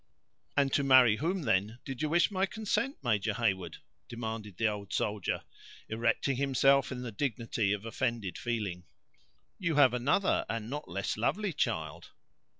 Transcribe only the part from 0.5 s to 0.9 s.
"And to